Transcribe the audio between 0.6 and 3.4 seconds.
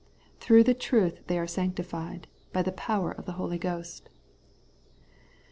the truth they are sanctified, by the power of the